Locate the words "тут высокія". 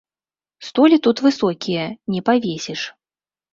1.09-1.83